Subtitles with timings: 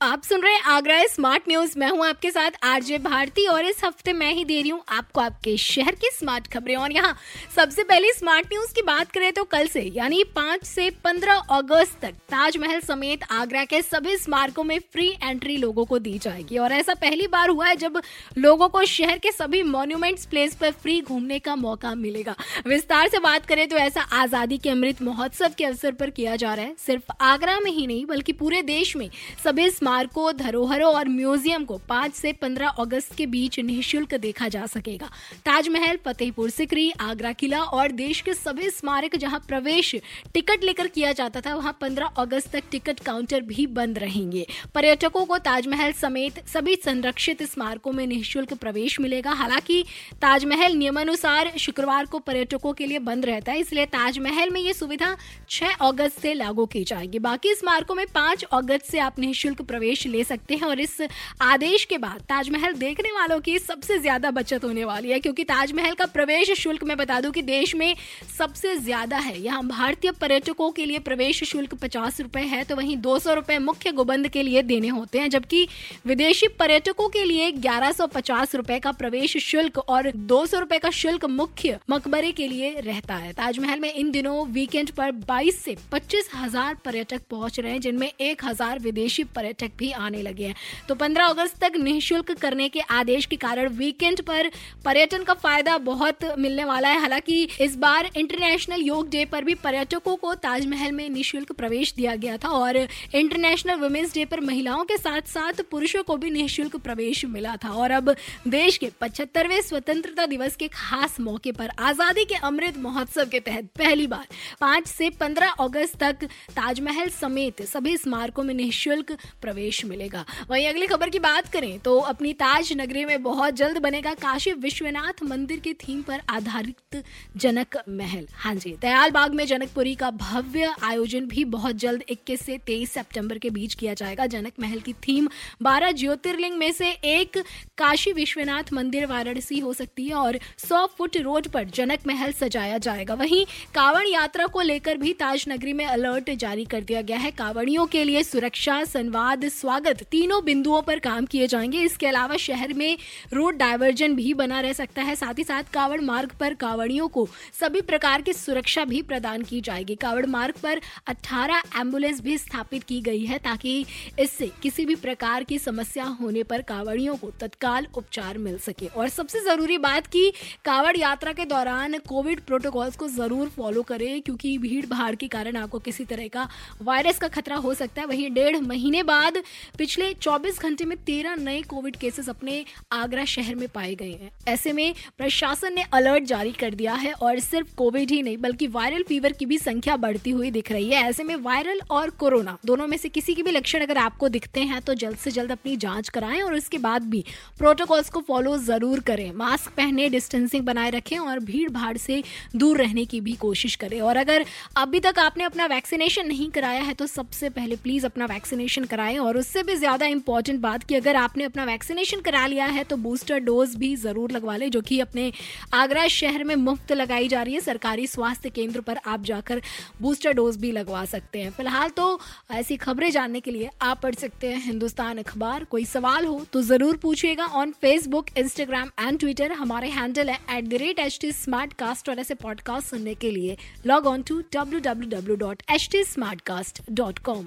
[0.00, 3.84] आप सुन रहे हैं आगरा स्मार्ट न्यूज़ मैं हूँ आपके साथ आरजे भारती और इस
[3.84, 7.14] हफ़्ते मैं ही दे रही हूँ आपको आपके शहर की स्मार्ट खबरें। और यहाँ
[7.56, 11.98] सबसे पहले स्मार्ट न्यूज़ की बात करें तो कल से, यानी 5 से 15 अगस्त
[12.02, 16.72] तक ताजमहल समेत आगरा के सभी स्मारकों में फ्री एंट्री लोगों को दी जाएगी। और
[16.72, 18.00] ऐसा पहली बार हुआ है जब
[18.38, 22.36] लोगों को शहर के सभी मॉन्यूमेंट्स प्लेस पर फ्री घूमने का मौका मिलेगा।
[22.66, 26.54] विस्तार से बात करें तो ऐसा आज़ादी के अमृत महोत्सव के अवसर पर किया जा
[26.54, 29.08] रहा है। सिर्फ़ आगरा में ही नहीं, बल्कि पूरे देश में
[29.44, 34.64] सभी स्मारकों, धरोहरों और म्यूज़ियम को 5 से 15 अगस्त के बीच निःशुल्क देखा जा
[34.66, 35.06] सकेगा।
[35.44, 39.94] ताजमहल, फतेहपुर सिकरी, आगरा किला और देश के सभी स्मारक जहाँ प्रवेश
[40.34, 45.24] टिकट लेकर किया जाता था, वहाँ 15 अगस्त तक टिकट काउंटर भी बंद रहेंगे। पर्यटकों
[45.24, 49.82] को ताजमहल समेत सभी संरक्षित स्मारकों में निःशुल्क प्रवेश मिलेगा। हालाँकि
[50.22, 55.14] ताजमहल नियमानुसार शुक्रवार को पर्यटकों के लिए बंद रहता है, इसलिए ताजमहल में ये सुविधा
[55.50, 60.06] 6 अगस्त से लागू की जाएगी। बाकी स्मारकों में 5 अगस्त से आप निःशुल्क प्रवेश
[60.08, 61.00] ले सकते हैं और इस
[61.42, 65.94] आदेश के बाद ताजमहल देखने वालों की सबसे ज़्यादा बचत होने वाली है, क्योंकि ताजमहल
[65.94, 67.94] का प्रवेश शुल्क मैं बता दूँ कि देश में
[68.38, 72.96] सबसे ज़्यादा है। यहाँ भारतीय पर्यटकों के लिए प्रवेश शुल्क पचास रुपए है तो वहीं
[72.98, 75.66] दो सौ रुपए मुख्य गुबंद के लिए देने होते हैं, जबकि
[76.06, 80.78] विदेशी पर्यटकों के लिए ग्यारह सौ पचास रुपए का प्रवेश शुल्क और दो सौ रुपए
[80.78, 85.58] का शुल्क मुख्य मकबरे के लिए रहता है। ताजमहल में इन दिनों वीकेंड पर 22
[85.58, 90.46] से पच्चीस हज़ार पर्यटक पहुँच रहे हैं, जिनमें एक हज़ार विदेशी पर्यटक भी आने लगे
[90.46, 90.54] हैं।
[90.88, 94.50] तो 15 अगस्त तक निःशुल्क करने के आदेश के कारण वीकेंड पर
[94.84, 99.54] पर्यटन का फ़ायदा बहुत मिलने वाला है। हालाँकि इस बार इंटरनेशनल योग डे पर भी
[99.54, 104.84] पर्यटकों को ताजमहल में निःशुल्क प्रवेश दिया गया था और इंटरनेशनल वुमेन्स डे पर महिलाओं
[104.84, 108.14] के साथ साथ पुरुषों को भी निःशुल्क प्रवेश मिला था। और अब
[108.48, 113.64] देश के पचहत्तरवें स्वतंत्रता दिवस के खास मौके पर आज़ादी के अमृत महोत्सव के तहत
[113.78, 114.26] पहली बार
[114.60, 120.86] पाँच से 15 अगस्त तक ताजमहल समेत सभी स्मारकों में निःशुल्क प्रवेश मिलेगा। वहीं अगली
[120.86, 125.60] खबर की बात करें तो अपनी ताज नगरी में बहुत जल्द बनेगा काशी विश्वनाथ मंदिर
[125.60, 127.02] के थीम पर आधारित
[127.36, 132.42] जनक महल। हाँ जी, दयाल बाग में जनकपुरी का भव्य आयोजन भी बहुत जल्द 21
[132.42, 135.28] से 23 सितंबर के बीच किया जाएगा। जनक महल की थीम
[135.62, 137.38] 12 ज्योतिर्लिंग में से एक
[137.78, 142.78] काशी विश्वनाथ मंदिर वाराणसी हो सकती है और 100 फुट रोड पर जनक महल सजाया
[142.78, 143.44] जाएगा। वहीं
[143.74, 147.86] कावड़ यात्रा को लेकर भी ताज नगरी में अलर्ट जारी कर दिया गया है। कावड़ियों
[147.86, 152.96] के लिए सुरक्षा, संवाद स्वागत। तीनों बिंदुओं पर काम किए जाएँगे। इसके अलावा शहर में
[153.32, 157.26] रोड डायवर्जन भी बना रह सकता है। साथ ही साथ कावड़ मार्ग पर कावड़ियों को
[157.60, 162.82] सभी प्रकार की सुरक्षा भी प्रदान की जाएगी। कावड़ मार्ग पर 18 एंबुलेंस भी स्थापित
[162.82, 163.84] की गई है ताकि
[164.20, 169.08] इससे किसी भी प्रकार की समस्या होने पर कावड़ियों को तत्काल उपचार मिल सके। और
[169.08, 170.30] सबसे ज़रूरी बात की
[170.64, 175.56] कावड़ यात्रा के दौरान कोविड प्रोटोकॉल्स को ज़रूर फॉलो करें, क्योंकि भीड़ भाड़ के कारण
[175.56, 176.48] आपको किसी तरह का
[176.82, 179.33] वायरस का खतरा हो सकता है। वहीं डेढ़ महीने बाद
[179.78, 184.30] पिछले 24 घंटे में 13 नए कोविड केसेस अपने आगरा शहर में पाए गए हैं।
[184.48, 188.66] ऐसे में प्रशासन ने अलर्ट जारी कर दिया है और सिर्फ़ कोविड ही नहीं, बल्कि
[188.68, 192.56] वायरल फीवर की भी संख्या बढ़ती हुई दिख रही है। ऐसे में वायरल और कोरोना
[192.66, 195.52] दोनों में से किसी के भी लक्षण अगर आपको दिखते हैं तो जल्द से जल्द
[195.52, 197.24] अपनी जाँच कराएँ और उसके बाद भी
[197.58, 202.22] प्रोटोकॉल्स को फॉलो ज़रूर करें। मास्क पहने, डिस्टेंसिंग बनाए रखें और भीड़ भाड़ से
[202.56, 204.44] दूर रहने की भी कोशिश करें। और अगर
[204.76, 209.18] अभी तक आपने अपना वैक्सीनेशन नहीं कराया है तो सबसे पहले प्लीज़ अपना वैक्सीनेशन कराएँ
[209.24, 212.96] और उससे भी ज़्यादा इंपॉर्टेंट बात कि अगर आपने अपना वैक्सीनेशन करा लिया है तो
[212.98, 215.32] बूस्टर डोज भी ज़रूर लगवा लें, जो कि अपने
[215.74, 219.62] आगरा शहर में मुफ़्त लगाई जा रही है। सरकारी स्वास्थ्य केंद्र पर आप जाकर
[220.02, 222.18] बूस्टर डोज भी लगवा सकते हैं। फ़िलहाल तो
[222.52, 226.62] ऐसी खबरें जानने के लिए आप पढ़ सकते हैं हिंदुस्तान अखबार। कोई सवाल हो तो
[226.64, 231.32] ज़रूर पूछिएगा on Facebook Instagram and Twitter हमारे हैंडल है at the rate H T
[231.34, 233.56] smart cast और ऐसे पॉडकास्ट सुनने के लिए
[233.86, 237.46] log on to W W W dot H T smart cast dot com